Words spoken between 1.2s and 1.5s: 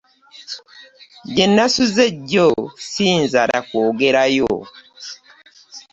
Gye